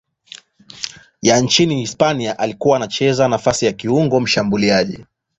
ya 1.21 1.39
nchini 1.39 1.75
Hispania 1.75 2.39
aliyekuwa 2.39 2.77
anacheza 2.77 3.27
nafasi 3.27 3.65
ya 3.65 3.71
kiungo 3.73 4.19
mshambuliaji. 4.19 5.05